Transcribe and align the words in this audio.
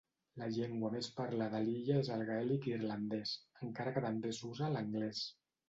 La 0.43 0.45
llengua 0.53 0.89
més 0.93 1.09
parlada 1.19 1.59
a 1.59 1.65
l'illa 1.67 1.99
és 2.05 2.09
el 2.17 2.25
gaèlic 2.31 2.67
irlandès, 2.73 3.37
encara 3.71 3.97
que 3.99 4.07
també 4.09 4.35
s'usa 4.41 4.75
l'anglès. 4.77 5.25